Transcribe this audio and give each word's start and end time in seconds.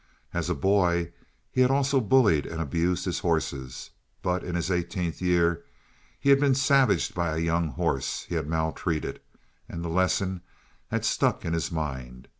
As 0.33 0.49
a 0.49 0.55
boy 0.55 1.11
he 1.51 1.61
had 1.61 1.69
also 1.69 2.01
bullied 2.01 2.47
and 2.47 2.59
abused 2.59 3.05
his 3.05 3.19
horses. 3.19 3.91
But 4.23 4.43
in 4.43 4.55
his 4.55 4.71
eighteenth 4.71 5.21
year 5.21 5.63
he 6.19 6.31
had 6.31 6.39
been 6.39 6.55
savaged 6.55 7.13
by 7.13 7.35
a 7.35 7.37
young 7.37 7.67
horse 7.67 8.23
he 8.27 8.33
had 8.33 8.47
maltreated, 8.47 9.21
and 9.69 9.83
the 9.85 9.89
lesson 9.89 10.41
had 10.89 11.05
stuck 11.05 11.45
in 11.45 11.53
his 11.53 11.71
mind. 11.71 12.29